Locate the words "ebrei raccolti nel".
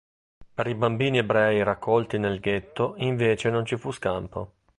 1.19-2.39